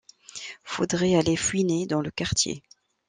[0.63, 2.63] Faudrait aller fouiner dans le quartier.